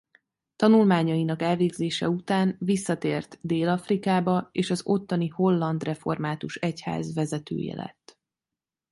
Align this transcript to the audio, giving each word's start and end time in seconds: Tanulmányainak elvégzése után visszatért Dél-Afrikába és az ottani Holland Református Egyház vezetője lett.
Tanulmányainak 0.55 1.41
elvégzése 1.41 2.09
után 2.09 2.55
visszatért 2.59 3.37
Dél-Afrikába 3.41 4.49
és 4.51 4.69
az 4.71 4.81
ottani 4.85 5.27
Holland 5.27 5.83
Református 5.83 6.55
Egyház 6.55 7.13
vezetője 7.13 7.75
lett. 7.75 8.19